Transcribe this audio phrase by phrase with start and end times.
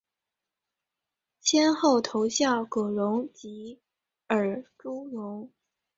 [1.41, 3.79] 先后投效葛荣及
[4.25, 5.51] 尔朱荣。